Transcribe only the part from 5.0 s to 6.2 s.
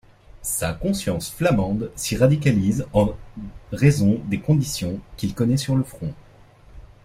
qu’il connaît sur le front.